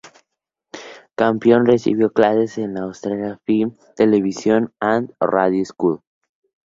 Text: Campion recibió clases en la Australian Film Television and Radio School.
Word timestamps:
Campion 1.15 1.67
recibió 1.67 2.11
clases 2.11 2.57
en 2.57 2.73
la 2.73 2.79
Australian 2.85 3.39
Film 3.45 3.77
Television 3.95 4.73
and 4.79 5.13
Radio 5.19 5.63
School. 5.63 5.99